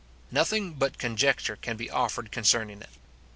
Nothing 0.31 0.73
but 0.73 0.97
conjecture 0.97 1.55
can 1.55 1.77
be 1.77 1.87
offered 1.91 2.31
concerning 2.31 2.81
it. 2.81 2.89